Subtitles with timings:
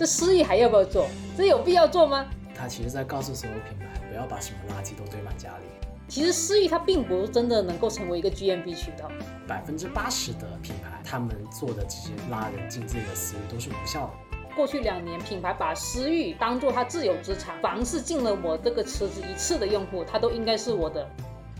[0.00, 1.06] 这私域还要不要做？
[1.36, 2.24] 这有必要做吗？
[2.54, 5.64] 他其实在告诉所有品牌，不要把什么垃圾都堆满家里。
[6.08, 9.12] 其实私域它并不真的能够成为一个 GMB 渠道，
[9.46, 14.54] 百分之八十的品牌，他们做的这些拉人进自己的私域都是无效的。
[14.56, 21.06] 过去两年，品牌把私域当做它自有资产，凡是进了我这个池子一次的用户，他都应该是我的。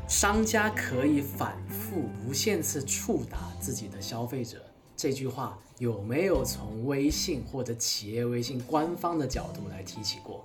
[0.08, 4.56] 商家可以反复无限次触达自己的消费者，
[5.02, 10.44] 这句话有没有从微信或者企业微信官方的角度来提起过？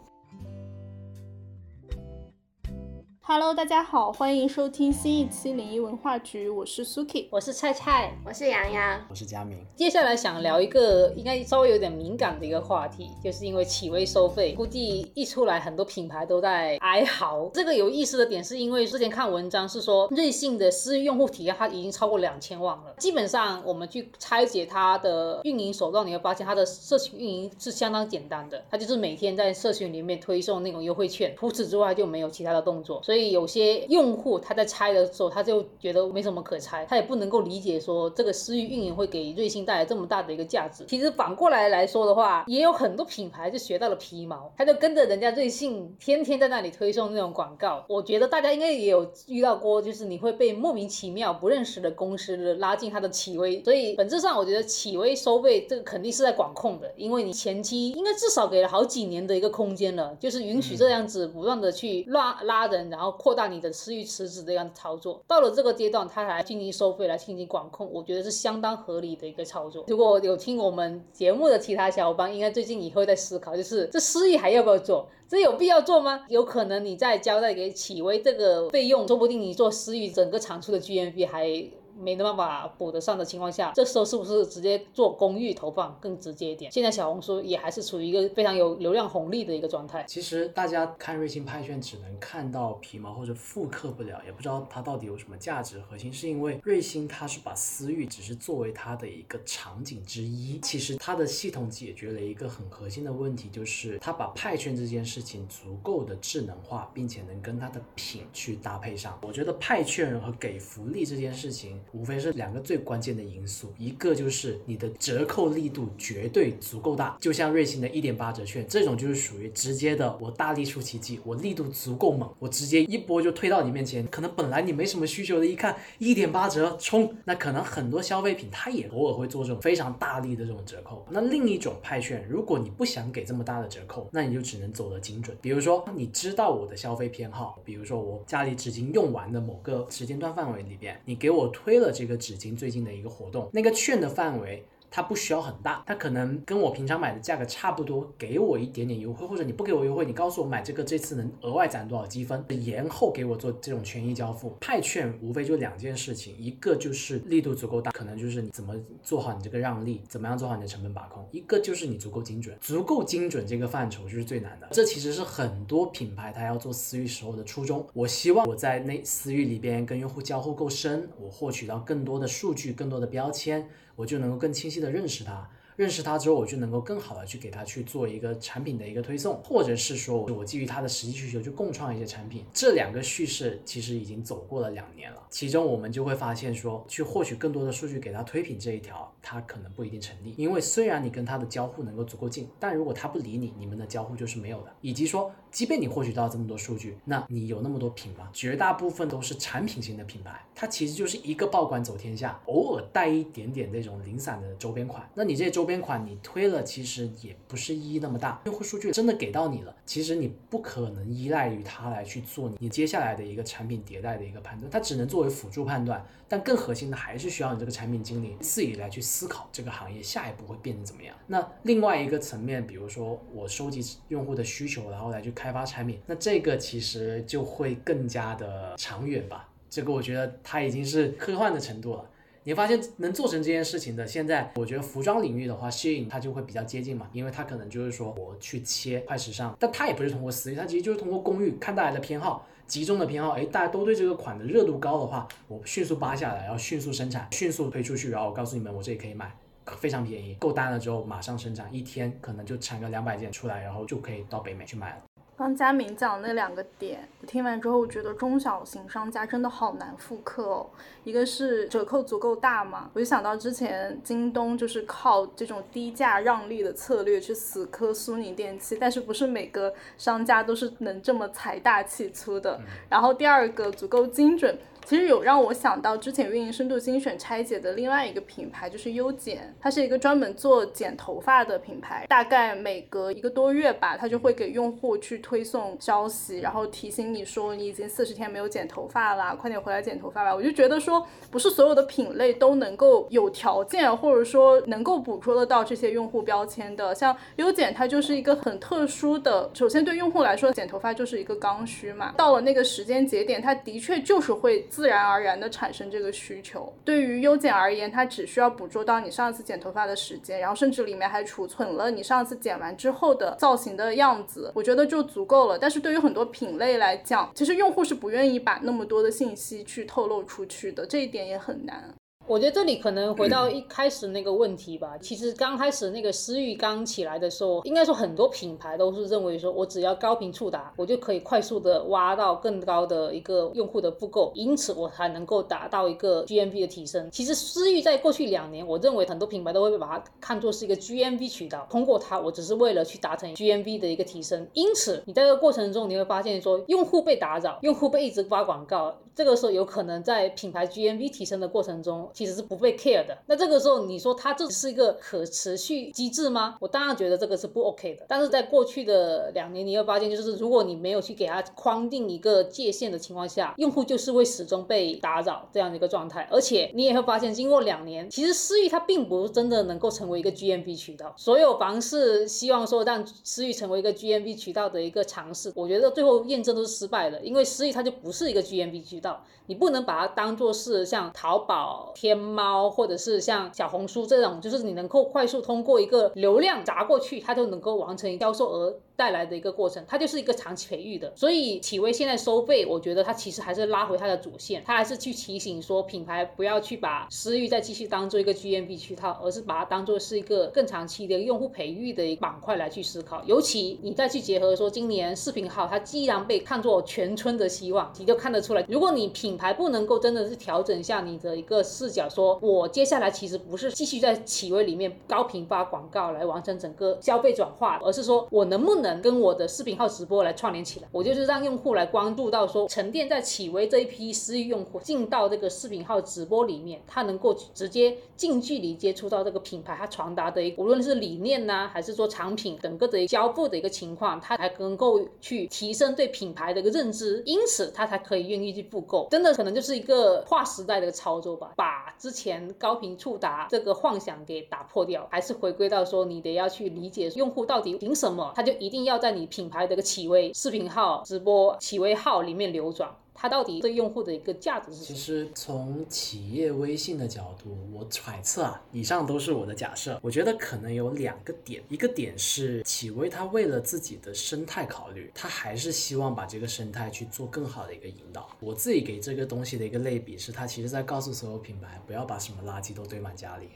[3.27, 9.65] ？Hello，大家好，欢迎收听新一期灵异文化局，我是 Suki，我是菜菜，我是洋洋，我是佳明。
[9.75, 17.49] 接下来想聊一个应该稍微有点敏感的一个话题，就是因为企微收费，估计一出来很多品牌都在哀嚎。
[17.51, 22.93] 这个有意思的点是因为之前看文章是说，瑞幸的私域用户体验它已经超过两千万了。
[22.99, 33.14] 基本上我们去拆解它的运营手段，你会发现它的社群运营是相当简单的，它就是每天在社群里面推送那种优惠券，除此之外就没有其他的动作，所以。
[33.15, 40.83] 所以有些用户他在拆的时候，他就觉得没什么可拆，他也不能够理解说这个私域运营会给瑞幸带来这么大的一个价值。
[40.85, 47.85] 其实反过来来说的话，也有很多品牌就学到了皮毛，他就跟着人家瑞幸天天在那里推送那种广告。
[47.87, 53.63] 我觉得大家应该也有遇到过，就是你会被莫名其妙不认识的公司拉进他的企微。
[53.63, 63.04] 所以本质上，我觉得企微收费这个肯定是在管控的，因为你前期应该至少给了好几年的一个空间了，就是允许这样子不断的去拉拉人，然后。
[63.05, 69.85] 然后扩大你的私域池子这样操作，到了这个阶段，他来进行收费来进行管控，我觉得是相当合理的一个操作。
[69.87, 75.07] 如果有听我们节目的其他小伙伴，应该最近也会在思考，就是这私域还要不要做？
[75.29, 76.25] 这有必要做吗？
[76.29, 81.69] 有可能你在交代给企微这个费用，说不定你做私域整个产出的 GMV 还。
[81.97, 86.71] 没办法补得上的情况下，这时候是不是直接做公域投放更直接一点？
[86.71, 90.03] 现在小红书也还是处于一个非常有流量红利的一个状态。
[90.07, 95.79] 其实大家看瑞幸派券只能看到皮毛或者复刻不了，也不知道它到底有什么价值。
[95.79, 100.59] 核心是因为瑞幸它是把私域只是作为它的一个场景之一。
[100.59, 109.17] 其实它的系统解决了一个很核心的问题，就是它把派券这件事情足够的智能化，并且能跟它的品去搭配上。
[109.21, 111.79] 我觉得派券和给福利这件事情。
[111.91, 124.05] 无非是两个最关键的因素，一个就是你的折扣力度绝对足够大，就像瑞幸的一点八折券，这种就是属于直接的，我大力出奇迹，我力度足够猛，我直接一波就推到你面前。
[124.07, 131.05] 可能本来你没什么需求的，一看一点八折冲，那可能很多消费品它也偶尔会做这种非常大力的这种折扣。
[131.09, 135.37] 那另一种派券，如果你不想给这么大的折扣，那你就只能走得精准。
[135.39, 141.74] 比如说你知道我的消费偏好，比如说我家里纸巾用完的某个时间段范围里边，你给我推。
[141.75, 144.63] 为了这个纸巾最近的一个活动，那个券的范围。
[144.95, 154.55] 它不需要很大，它可能跟我平常买的价格差不多，给我一点点优惠，或者你不给我优惠，你告诉我买这个这次能额外攒多少积分，延后给我做这种权益交付。
[154.61, 158.73] 派券无非就两件事情，一个就是力度足够大，可能就是你怎么
[159.03, 164.69] 做好你这个让利，怎么样做好你的成本把控；一个就是你足够精准，足够精准这个范畴就是最难的。
[164.71, 167.85] 这其实是很多品牌它要做私域时候的初衷。
[167.91, 173.67] 我希望我在那私域里边跟用户交互够深，我获取到更多的数据，更多的标签。
[173.95, 175.49] 我就能够更清晰的认识它。
[175.75, 182.45] 认识他之后，我就能够更好的去给他去做一个产品的一个推送，或者是说我基于他的实际需求去共创一些产品。
[182.53, 190.33] 这两个叙事其实已经走过了两年了，其中我们就会发现说，去获取更多的数据给他推品这一条，它可能不一定成立。
[190.37, 194.73] 因为虽然你跟他的交互能够足够近，但如果他不理你，你们的交互就是没有的。
[194.81, 198.29] 以及说，即便你获取到这么多数据，那你有那么多品吗？
[198.31, 205.09] 绝大部分都是产品型的品牌，它其实就是一个爆款走天下，偶尔带一点点那种零散的周边款。
[205.13, 208.39] 那你这些周边款你推了，其实也不是意义那么大。
[208.45, 216.05] 用户数据真的给到你了，其实你不可能依赖于它来去做你接下来的一个产品迭代的一个判断，它只能作为辅助判断。
[216.27, 221.15] 但更核心的还是需要你这个产品经理自己来去思考这个行业下一步会变得怎么样。
[221.25, 229.49] 那另外一个层面，比如说我收集用户的需求，然后来去开发产品，那这个其实就会更加的长远吧。
[229.67, 232.05] 这个我觉得它已经是科幻的程度了。
[232.47, 249.35] 你发现能做成这件事情的，现在我觉得服装领域的话，吸引它就会比较接近嘛，因为它可能就是说我去切快时尚，但它也不是通过私域，它其实就是通过公域看大家的偏好，集中的偏好，哎，大家都对这个款的热度高的话，我迅速扒下来，然后迅速生产，迅速推出去，然后我告诉你们，我这里可以买，
[249.79, 254.97] 非常便宜，够单了之后马上生产，一天可能就产个两百件出来，然后就可以到北美去卖了。
[255.37, 260.65] 刚佳明讲那两个点，我听完之后，我觉得中小型商家真的好难复刻哦。
[261.03, 272.61] 一个是折扣足够大嘛，我就想到之前京东就是靠这种低价让利的策略去死磕苏宁电器，但是不是每个商家都是能这么财大气粗的。
[272.89, 274.57] 然后第二个足够精准。
[274.85, 282.05] 其实有让我想到之前运营深度精选拆解的另外一个品牌，就是优剪，它是一个专门做剪头发的品牌。
[282.07, 290.35] 大概每隔一个多月吧，它就会给用户去推送消息，然后提醒你说你已经四十天没有剪头发啦，快点回来剪头发吧。
[290.35, 296.93] 我就觉得说，不是所有的品类都能够有条件，或者说能够捕捉得到这些用户标签的。
[296.93, 302.13] 像优剪，它就是一个很特殊的，首先对用户来说，剪头发就是一个刚需嘛。
[302.15, 304.63] 到了那个时间节点，它的确就是会。
[304.75, 306.73] 自然而然的产生这个需求。
[306.83, 315.57] 对于优剪而言，它只需要捕捉到你上次剪头发的时间，然后甚至里面还储存了你上次剪完之后的造型的样子，我觉得就足够了。
[315.57, 321.93] 但是对于很多品类来讲，其实用户是不愿意把那么多的信息去透露出去的，这一点也很难。
[322.27, 324.97] 我觉得这里可能回到一开始那个问题吧。
[324.99, 337.09] 其实刚开始那个私域刚起来的时候，应该说很多品牌都是认为说，我只要高频触达，我就可以快速的挖到更高的一个用户的复购，因此我才能够达到一个 GMV 的提升。
[337.11, 344.47] 其实私域在过去两年，我认为很多品牌都会把它看作是一个 GMV 渠道，通过它，我只是为了去达成 GMV 的一个提升。
[344.53, 351.95] 因此你在这个过程中，你会发现说，用户被打扰，用户被一直发广告，这个时候有可能在品牌 GMV 提升的过程中。
[352.13, 356.57] 其实是不被 care 的，那这个时候你说它这是一个可持续机制吗？
[356.59, 358.05] 我当然觉得这个是不 OK 的。
[358.07, 366.27] 但是在过去的两年，你会发现，就是如果你没有去给它框定一个界限的情况下，用户就是会始终被打扰这样的一个状态。
[366.31, 371.13] 而且你也会发现，经过两年，其实私域它并不真的能够成为一个 GMV 渠道。
[371.17, 379.04] 所有凡是希望说让私域成为一个 GMV 渠道的一个尝试，我觉得最后验证都是失败的，因为私域它就不是一个 GMV 渠道。
[379.05, 388.75] 道，你不能把它当做是像淘宝、天猫或者是像小红书这种，就是你能够快速通过一个流量砸过去，它就能够完成销售额。
[388.97, 403.21] 带来的一个过程，它就是一个长期培育的，所以企微现在收费，我觉得它其实还是拉回它的主线，它还是去提醒说品牌不要去把私域再继续当做一个 GMB 渠道，而是把它当做是一个更长期的用户培育的一个板块来去思考。
[403.25, 439.07] 尤其你再去结合说今年视频号它既然被看作全村的希望，你就看得出来，如果你品品牌不能够真的是调整一下你的一个视角，说我接下来其实不是继续在企微里面高频发广告来完成整个消费转化，而是说我能不能跟我的视频号直播来串联起来，我就是让用户来关注到说沉淀在企微这一批私域用户进到这个视频号直播里面，他能够直接近距离接触到这个品牌，他传达的一无论是理念呐，还是说产品整个的交付的一个情况，他才能够去提升对品牌的一个认知，因此他才可以愿意去复购。
[439.11, 449.15] 真的这可能就是一个划时代的一个操作吧，把之前高频触达这个幻想给打破掉，还是回归到说你得要去理解用户到底凭什么，他就一定要在。
[449.15, 454.95] 你品牌的个企微视频号直播企微号里面流转，它到底对用户的一个价值是什么？
[454.95, 459.97] 其实从企业微信的角度，我揣测啊，以上都是我的假设。
[460.03, 468.29] 我觉得可能有两个点，一个点是企微它为了自己的生态考虑，它还是希望把这个生态去做更好的一个引导。
[468.41, 473.49] 我自己给这个东西的一个类比是，它其实在告诉所有品牌，不要把什么垃圾都堆满家里。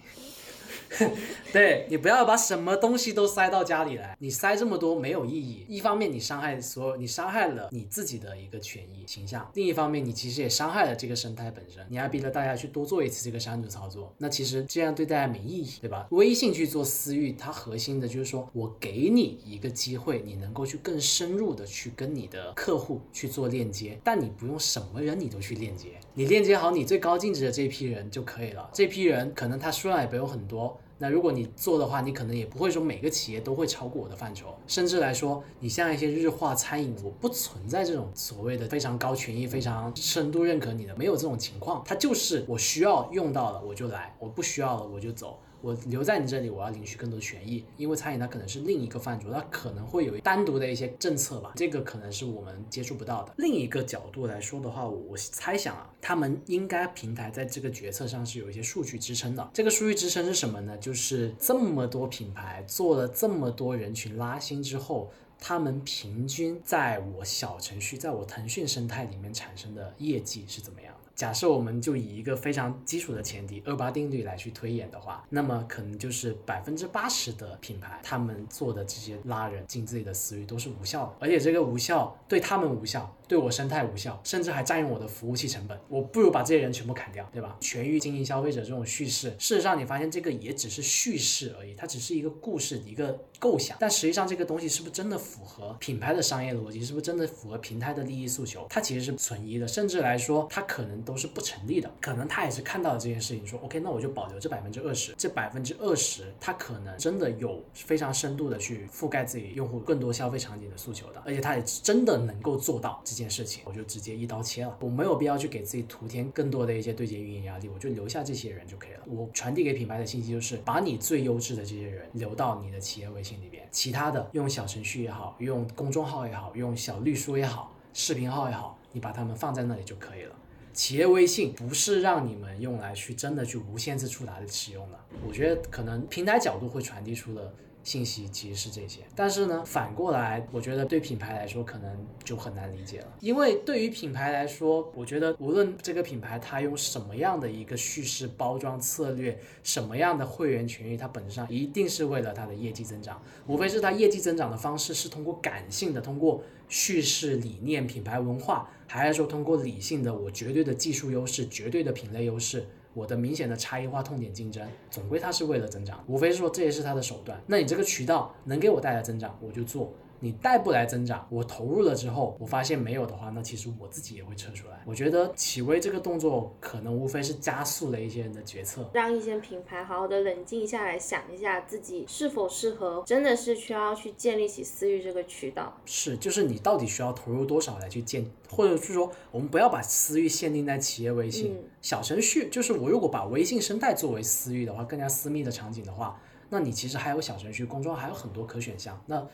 [1.52, 5.66] 对你不要把什么东西都塞到家里来，你塞这么多没有意义。
[5.68, 11.86] 一方面你伤害所有，你伤害了你自己的一个权益形象；另一方面你其实也伤害了这个生态本身。
[11.90, 16.08] 你还逼着大家去多做一次这个删除操作，那其实这样对大家没意义，对吧？
[16.12, 28.70] 微信去做私域，它核心的就是说我给你一个机会，你能够去更深入的去跟你的客户去做链接，但你不用什么人你都去链接，你链接好你最高净值的这批人就可以了。
[28.74, 30.79] 这批人可能他数量也不用很多。
[31.02, 45.40] 那如果你做的话，你可能也不会说每个企业都会超过我的范畴，甚至来说，你像一些日化餐饮，我不存在这种所谓的非常高权益、非常深度认可你的，没有这种情况，它就是我需要用到了我就来，我不需要了我就走。
[45.62, 53.34] 我留在你这里，我要领取更多权益，因为餐饮它可能是另一个范畴，它可能会有单独的一些政策吧，这个可能是我们接触不到的。
[53.38, 59.50] 另一个角度来说的话，我猜想啊，他们应该平台在这个决策上是有一些数据支撑的。
[59.54, 60.78] 这个数据支撑是什么呢？
[60.78, 70.94] 就是这么多品牌做了这么多人群拉新之后，他们平均在我小程序，在我腾讯生态里面产生的业绩是怎么样？
[71.20, 83.14] 假设我们就以一个非常基础的前提二八定律来去推演的话，那么可能就是百分之八十的品牌他们做的这些拉人进自己的私域都是无效的，而且这个无效对他们无效。
[83.28, 87.56] 对我生态无效，甚至还占用我的服务器成本，我不如把这些人全部砍掉，对吧？
[87.62, 93.78] 全域经营消费者这种叙事，事实上你发现这个也只是叙事而已，它只是一个故事，一个构想。
[93.80, 96.84] 但实际上这个东西是不是真的符合品牌的商业逻辑？
[96.84, 98.66] 是不是真的符合平台的利益诉求？
[98.68, 101.90] 它其实是存疑的，甚至来说它可能都是不成立的。
[102.02, 114.00] 可能他也是看到了这件事情，说 OK，那我就保留这百分之二十，这百分之二十，他可能真的有非常深度的去覆盖自己用户更多消费场景的诉求的，而且他也真的能够做到这件事情，我就直。
[114.00, 119.02] 接一刀切了，我没有必要去给自己徒添更多的一些对接运营压力，我就留下这些人就可以了。
[119.08, 130.34] 我传递给品牌的信息就是，把你最优质的这些人留到你的企业微信里边，其他的用小程序也好，用公众号也好，用小绿书也好，视频号也好，你把他们放在那里就可以了。
[130.80, 137.54] 企业微信不是让你们用来去真的去无限制触达的使用的，我觉得可能平台角度会传递出的。
[137.90, 162.68] 信息其实是这些，但是呢，反过来，我觉得对品牌来说可能就很难理解了，因为对于品牌来说，我觉得无论这个品牌它用什么样的一个叙事包装策略，什么样的会员权益，它本质上一定是为了它的业绩增长，无非是它业绩增长的方式是通过感性的，通过叙事理念、品牌文化，还是说通过理性的，我绝对的技术优势、绝对的品类优势。
[162.94, 167.40] 我的明显的差异化痛点竞争，总归它是为了增长，无非是说这也是它的手段。
[167.48, 169.94] 那你这个渠道能给我带来增长，我就做。
[170.20, 174.82] 你带不来增长，我投入了之后，我发现没有的话，那其实我自己也会撤出来。
[174.86, 185.76] 我觉得企微这个动作可能无非是加速了一些人的决策，让一些品牌好好的冷静下来，想一下自己是否适合，真的是需要去建立起私域这个渠道。
[185.86, 192.50] 是，就是你到底需要投入多少来去建，或者是说，我们不要把私域限定在企业微信、小程序。
[192.50, 199.02] 就是我如果把微信生态作为私域的话，更加私密的场景的话，那你其实还有小程序、公众号还有很多可选项。
[199.06, 199.26] 那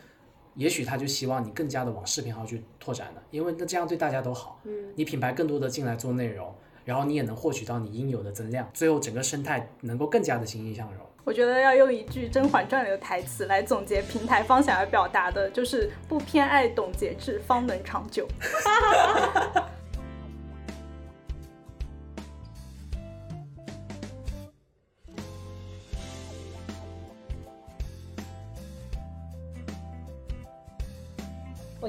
[0.56, 4.60] 也许他就希望你更加的往视频号去拓展了，因为那这样对大家都好。
[4.64, 11.06] 嗯，你品牌更多的进来做内容，然后你也能获取到你应有的增量，最后整个生态能够更加的欣欣向荣。
[11.24, 18.28] 我觉得要用一句《甄嬛传》里的台词来总结平台方想要表达的，就是不偏爱懂节制，方能长久。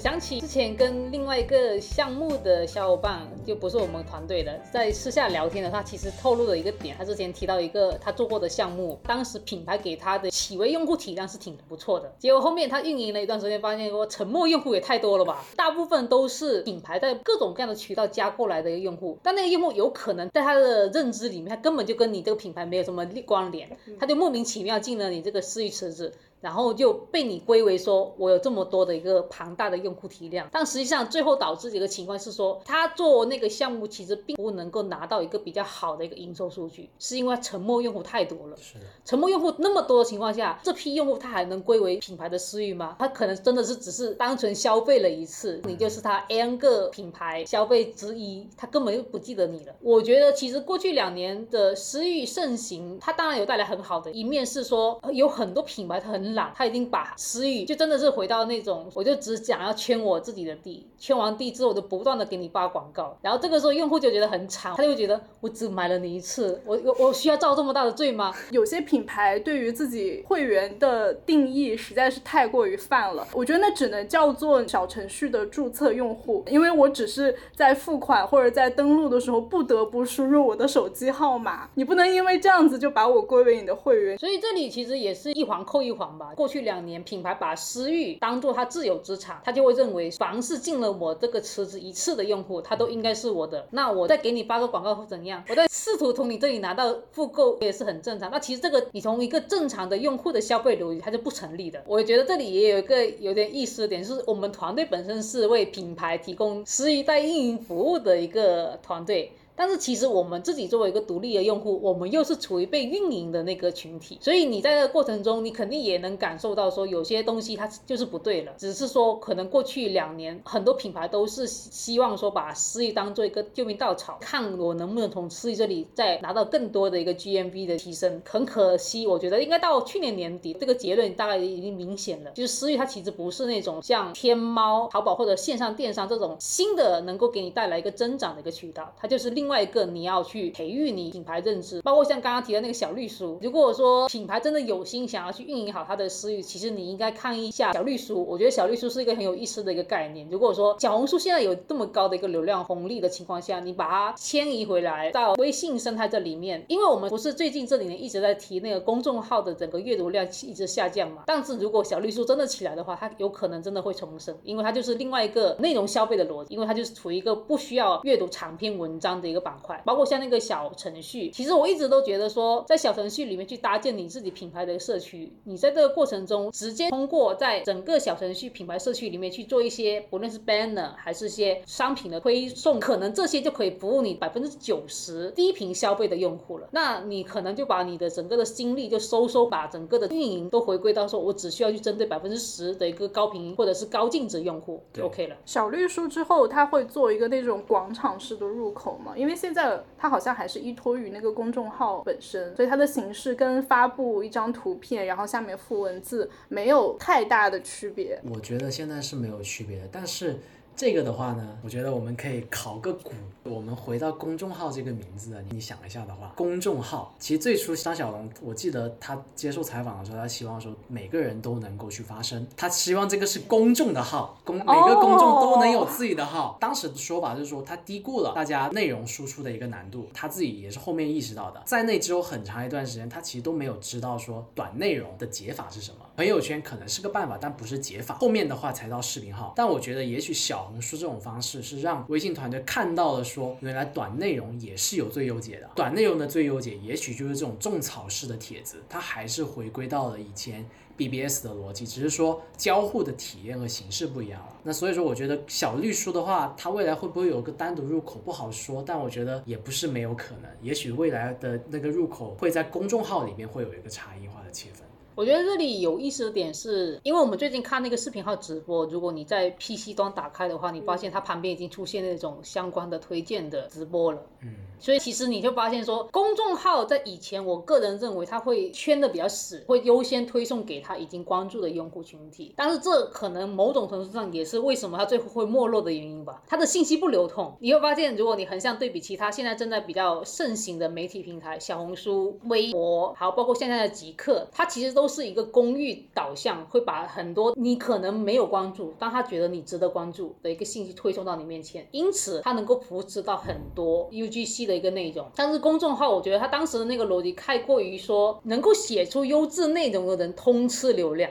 [0.06, 26.12] 想起之前跟另外一个项目的小伙伴，就不是我们团队的，在私下聊天的，他其实透露了一个点，他之前提到一个他做过的项目，当时品牌给他的企微用户体量是挺不错的，结果后面他运营了一段时间，发现说沉默用户也太多了吧，大部分都是品牌在各种各样的渠道加过来的一个用户，但那个用户有可能在他的认知里面，他根本就跟你这个品牌没有什么关联，他就莫名其妙进了你这个私域池子。
[26.40, 38.56] 然后就被你归为说，我有这么多的一个庞大的用户体量，但实际上最后导致的一个情况是说，他做那个项目其实并不能够拿到一个比较好的一个营收数据，是因为沉默用户太多了。
[38.56, 42.96] 是的，沉默用户那么多的情况下，这批用户他还能归为品牌的私域吗？
[42.98, 49.74] 他可能真的是只是单纯消费了一次，你就是他 n 个品牌消费之一，他根本就不记得你了。
[49.80, 56.25] 我觉得其实过去两年的私域盛行，它当然有带来很好的一面，是说有很多品牌它很。
[56.34, 68.32] 懒，他已经把私域就真的是回到那种，我就只想要圈我自己的地，圈完地之后，我就不断的给你发广告，然后这个时候用户就觉得很惨，他就会觉得我只买了你一次，我我我需要遭这么大的罪吗？
[68.50, 86.06] 有些品牌对于自己会员的定义实在是太过于泛了，我觉得那只能叫做小程序的注册用户，因为我只是在付款或者在登录的时候不得不输入我的手机号码，你不能因为这样子就把我归为你的会员，所以这里其实也是一环扣一环。
[86.36, 93.66] 过去两年，品牌把私域当做他自有资产，他就会认为，凡是进了我这个池子一次的用户，他都应该是我的。
[93.70, 98.30] 那我再给你发个广告或怎样，我在试图从你这里拿到复购也是很正常。
[98.30, 101.82] 那其实这个你从一个正常的用户的消费逻辑，它是不成立的。
[101.86, 109.32] 我觉得这里也有一个有点意思的点，就是我们团队本身是为品牌提供私域代运营服务的一个团队。
[109.56, 118.52] 但是其实我们自己作为一个独立的用户，我们又是处于被运营的那个群体，所以你在这个过程中，你肯定也能感受到说有些东西它就是不对了。
[118.58, 128.20] 只是说可能过去两年很多品牌都是希望说把私域当做一个救命稻草，看我能不能从私域这里再拿到更多的一个 GMV 的提升。
[128.28, 139.45] 很可惜，我觉得应该到去年年底，这个结论大概已经明显了，就是私域它其实不是那种像天猫、淘宝或者线上电商这种新的能够给你带来一个增长的一个渠道，它就是另。
[139.46, 143.38] 另外一个你要去培育你品牌认知，包括像刚刚提的那个小绿书。
[143.40, 148.26] 如果说品牌真的有心想要去运营好它的私域，其实你应该看一下小绿书。
[148.28, 150.28] 我觉得小绿书是一个很有意思的一个概念。
[150.28, 161.22] 如果说小红书现在有这么高的一个流量红利的情况下，你把它迁移回来到微信生态这里面，因为我们不是最近这几年一直在提那个公众号的整个阅读量一直下降嘛？
[161.24, 169.80] 但是如果小绿书真的起来的话，它有可能真的会重生，因为它就是另外一个内容消费的逻辑，因为它就是处于一个不需要阅读长篇文章的一个板块。
[169.84, 186.68] 包括像那个小程序，其实我一直都觉得说，在小程序里面去搭建你自己品牌的社区，你在这个过程中直接通过在整个小程序品牌社区里面去做一些，不论是 banner 还是些商品的推送，可能这些就可以服务你百分之九十低频消费的用户了。
[186.72, 195.36] 那你可能就把你的整个的精力就收收，把整个的运营都回归到说，我只需要去针对百分之十的一个高频或者是高净值用户就 OK 了。
[195.44, 199.16] 小绿书之后，它会做一个那种广场式的入口嘛？
[199.16, 208.20] 因为因为现在它好像还是依托于那个公众号本身，所以它的形式跟发布一张图片，然后下面附文字没有太大的区别。
[208.32, 210.36] 我觉得现在是没有区别，但是。
[210.76, 213.12] 这个的话呢，我觉得我们可以考个古。
[213.44, 226.58] 我们回到公众号这个名字的，你想一下的话，公众号其实最初张小龙，我记得他接受采访的时候，他希望说每个人都能够去发声，他希望这个是公众的号，公每个公众都能有自己的号。
[226.60, 231.62] 当时的说法就是说，他低估了大家内容输出的一个难度，他自己也是后面意识到的。
[231.64, 235.98] 在那之后很长一段时间，他其实都没有知道说短内容的解法是什么。
[236.16, 238.16] 朋友圈可能是个办法，但不是解法。
[238.16, 245.70] 后面的话才到视频号，但我觉得也许小红书这种方式是让微信团队看到了，说原来短内容也是有最优解的。
[245.74, 254.56] 短内容的最优解，也许就是这种种草式的帖子，它还是回归到了以前 BBS 的逻辑，只是说交互的体验和形式不一样了。
[254.62, 260.50] 那所以说，我觉得小绿书的话，它未来会不会有个单独入口不好说，但我觉得也不是没有可能。
[260.62, 264.85] 也许未来的那个入口会在公众号里面会有一个差异化的切分。
[265.16, 274.20] 我觉得这里有意思的点是，因为我们最近看那个视频号直播，如果你在 PC 端打开的话，你发现它旁边已经出现那种相关的推荐的直播了。
[274.42, 282.52] 嗯，所以其实你就发现说，公众号在以前，我个人认为它会圈的比较死，会优先推送给他已经关注的用户群体。
[282.54, 286.42] 但是这可能某种程度上也是为什么它最后会没落的原因吧。
[286.46, 295.05] 它的信息不流通，你会发现，如果你横向对比其他现在正在比较盛行的媒体平台，小红书、微博，还有包括现在的极客，它其实都。
[295.06, 305.24] 都是一个公寓导向，会把很多你可能没有关注，但他觉得你值得关注的一个信息推送到你面前，因此他能够扶持到很多 UGC 的一个内容。
[305.36, 311.30] 但是公众号，我觉得他当时的那个逻辑太过于说，能够写出优质内容的人通吃流量。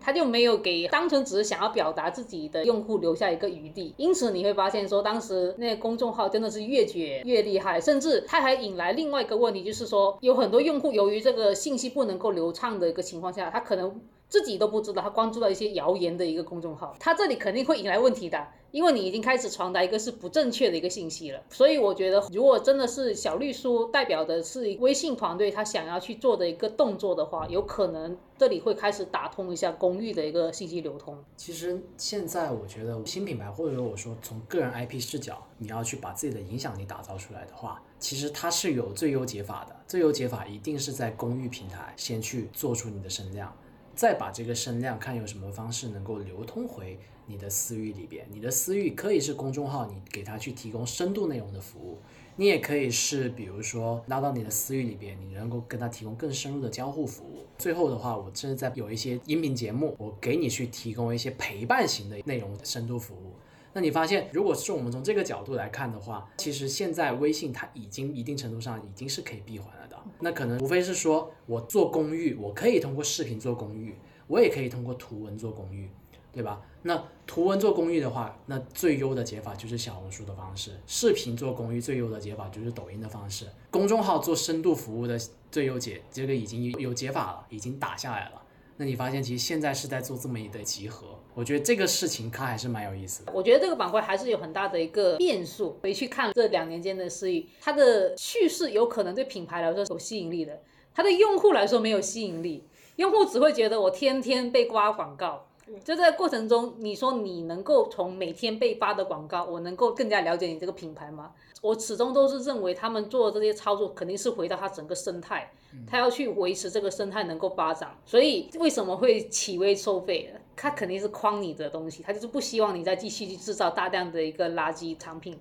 [0.00, 14.00] 他就没有给单纯只是想要表达自己的用户留下一个余地，因此你会发现说，当时那个公众号真的是越卷越厉害，甚至他还引来另外一个问题，就是说有很多用户由于这个信息不能够流畅的一个情况下，他可能。
[14.28, 21.42] 自己都不知道，他关注到一些谣言的一个公众号，他这里肯定会引来问题的，因为你已经开始传达一个是不正确的一个信息了。
[21.48, 31.16] 所以我觉得，如果真的是小绿书代表的是微信团队他想要去做的一个动作的话，有可能这里会开始打通一下公域的一个信息流通。
[31.36, 39.74] 其实现在我觉得新品牌，或者说我说从个人 IP 视角，你要去把自己的影响力打造出来的话，其实它是有最优解法的。
[39.86, 43.50] 最优解法一定是在公域平台先去做出你的声量。
[43.98, 48.24] 再把这个声量看有什么方式能够流通回你的私域里边。
[48.30, 51.98] 你的私域可以是公众号，你给他去提供深度内容的服务；
[52.36, 57.44] 你也可以是，比如说拉到你的私域里边，你能够跟他提供更深入的交互服务。
[57.58, 63.32] 最后的话，我甚至在有一些音频节目，我给你去提供一些陪伴型的内容深度服务。
[63.72, 69.74] 那你发现，如果是我们从这个角度来看的话，其实现在微信它已经一定程度上已经是可以闭环
[70.20, 73.94] 那可能无非是说我做公寓，我可以通过视频做公寓，
[74.26, 75.88] 我也可以通过图文做公寓，
[76.32, 76.60] 对吧？
[76.82, 85.18] 那图文做公寓的话，那最优的解法就是小红书的方式；视频做公寓最优的解法就是抖音的方式；公众号做深度服务的
[85.50, 88.42] 最优解，这个已经有解法了，已经打下来了。
[88.80, 91.08] 那你发现其实现在是在做这么一的集合。
[91.34, 93.32] 我觉得这个事情它还是蛮有意思的。
[93.34, 95.76] 我觉得这个板块还是有很大的一个变数。
[95.82, 100.62] 回去看这两年间的事域，它的叙事有可能对品牌来说有吸引力的，
[100.94, 102.64] 它对用户来说没有吸引力。
[102.96, 105.44] 用户只会觉得我天天被刮广告。
[105.84, 111.32] 就在过程中，你说你能够从每天被发的广告，我能够更加了解你这个品牌吗？
[111.60, 115.52] 我始终都是认为他们做这些操作肯定是回到它整个生态，
[115.86, 117.96] 他要去维持这个生态能够发展。
[118.04, 120.34] 所以为什么会起微收费？
[120.56, 125.38] 他肯定是框你的东西，他就是不希望你再继续去制造大量的一个垃圾产品。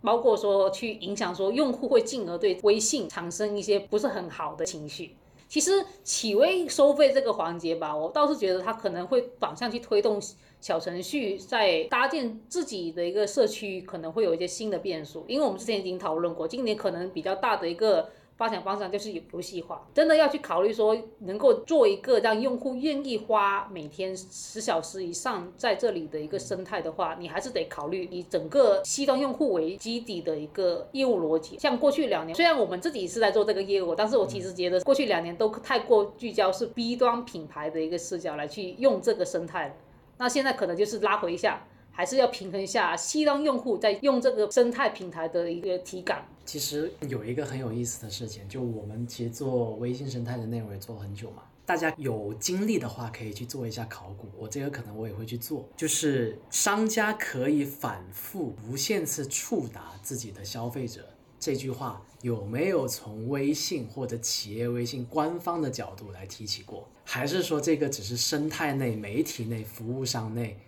[0.00, 5.16] 包括说去影响说用户会进而对微信产生一些不是很好的情绪。
[5.48, 10.18] 其实企微收费这个环节吧，我倒是觉得它可能会反向去推动
[10.60, 15.24] 小程序在搭建自己的一个社区，可能会有一些新的变数。
[15.28, 18.08] 因为我们之前已经讨论过，今年可能比较大的一个。
[18.36, 31.58] 发展方向就是游游戏化，真的要去考虑说，能够做一个让用户愿意花每天十小时以上在这里的一个生态的话，你还是得考虑以整个 C 端用户为基底的一个业务逻辑。
[31.58, 39.76] 像过去两年，虽然我们自己是在做这个业务，但是我其实觉得过去两年都太过聚焦是 B 端品牌的一个视角来去用这个生态。
[40.18, 41.64] 那现在可能就是拉回一下。
[41.96, 46.26] 还是要平衡一下 C 端用户在用这个生态平台的一个体感。
[46.44, 54.28] 其实有一个很有意思的事情，就我们其实做微信生态的内容也做了很久嘛，大家有精力的话可以去做一下考古。
[54.36, 61.08] 我这个可能我也会去做，就是商家可以反复无限次触达自己的消费者
[61.40, 66.88] 这句话有没有从微信或者企业微信官方的角度来提起过？
[67.04, 70.58] 还是说这个只是生态内、媒体内、服务商内？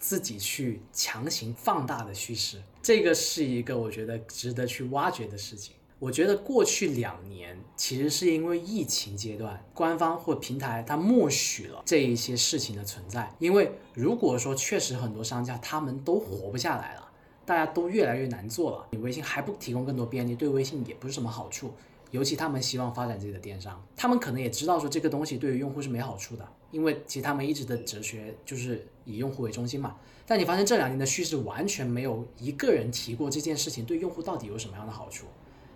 [0.00, 5.74] 自己去强行放大的叙事，这个是一个我觉得值得去挖掘的事情。
[5.98, 13.30] 我觉得过去两年其实是因为疫情阶段，官方或平台它默许了这一些事情的存在。
[13.38, 17.06] 因为如果说确实很多商家他们都活不下来了，
[17.44, 21.74] 大家都越来越难做了，你微信还不提供更多便利，对微信也不是什么好处。
[22.10, 29.96] 尤其他们希望发展自己的电商，他们可能也知道说这个东西对于用户是没好处的，因为其实他们一直的哲学就是以用户为中心嘛。
[30.26, 35.26] 但你发现这两年的叙事完全没有一个人提过这件事情对用户到底有什么样的好处，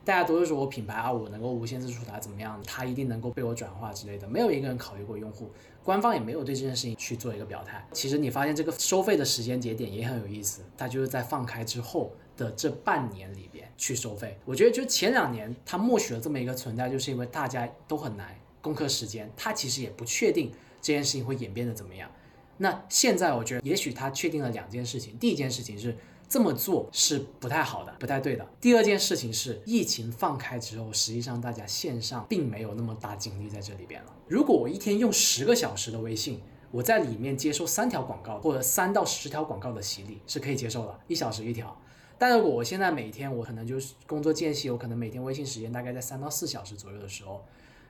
[0.05, 5.51] 大家都是说我品牌啊，我能够无限制触达怎么样，它一定能够被我转化之类的，没有一个人考虑过用户，
[5.83, 7.85] 官方也没有对这件事情去做一个表态。
[7.93, 12.13] 其实你发现这个收费的时间节点也很有意思，它就是在放开之后。
[12.37, 20.51] 的这半年里边去收费，我觉得就前两年他默许了这么一个存在，就是因为大家都很难攻克时间，他其实也不确定
[20.85, 22.11] 这件事情会演变得怎么样。
[22.59, 25.97] 那现在我觉得也许他确定了两件事情，第一件事情是
[26.29, 28.47] 这么做是不太好的，不太对的。
[28.61, 34.15] 第二件事情是疫情放开之后，实际上大家线上并没有那么大精力在这里边了。
[34.29, 41.75] 如果我一天用十个小时的微信，我在里面接受三条广告或者三到十条广告的洗礼是可以接受的，一小时一条。
[42.19, 47.45] 但如果我现在每天我可能就是工作间隙，我可能每天微信时间大概在三到四小时左右的时候，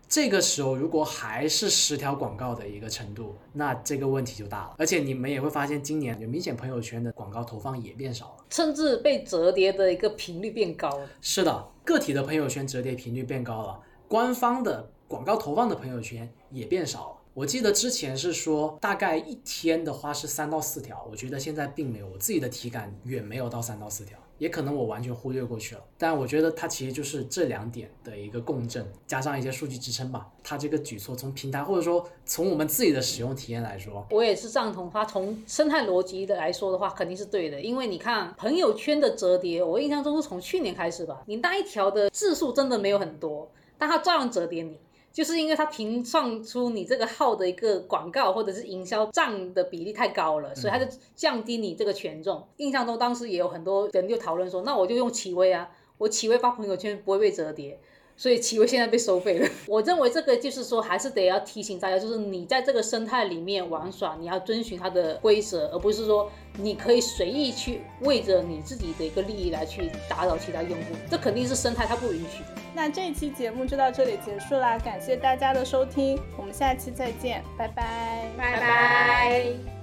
[0.09, 4.75] 这个时候如果还是十条广告的一个程度，那这个问题就大了。
[4.79, 11.09] 而且你们也会发现，今年有明显朋友圈的广告投放也变少了，甚至被折叠的一个频率变高了。
[11.21, 17.17] 是的，个体的朋友圈折叠频率变高了，官方的广告投放的朋友圈也变少了。
[17.35, 24.17] 我记得之前是说大概一天的话是三到四条，我觉得现在并没有，我自己的体感远没有到三到四条。
[24.39, 30.29] 也可能我完全忽略过去了，但我觉得它其实就是这两点的一个共振，加上一些数据支撑吧。
[30.43, 35.05] 它这个举措从平台或者说从我们自己的使用体验来说，我也是赞同它。
[35.05, 37.61] 从生态逻辑的来说的话，肯定是对的。
[37.61, 44.81] 因为你看朋友圈的折叠，我印象中是从去年开始吧，你那一条的字数真的没有很多，但它照样折叠你。
[45.15, 52.45] 就是因为它评算出你这个号的一个广告或者是营销占的比例太高了，所以它就降低你这个权重。
[52.57, 57.79] 印象中当时也有很多人就讨论说，那我就用企微啊，我企微发朋友圈不会被折叠。
[58.17, 59.49] 所以企微现在被收费了。
[59.67, 72.43] 我认为这个就是说，还是得要提醒大家，就是你在这个生态里面玩耍，你要遵循它的规则，而不是说你可以随意去为着你自己的一个利益来去打扰其他用户，这肯定是生态它不允许。
[72.75, 79.74] 那这一期节目就到这里结束啦，感谢大家的收听，我们下期再见，拜拜，拜拜。